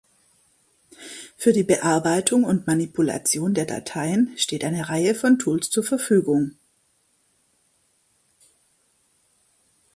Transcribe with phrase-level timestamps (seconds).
[1.37, 6.55] Für die Bearbeitung und Manipulation der Dateien steht eine Reihe von Tools zur Verfügung.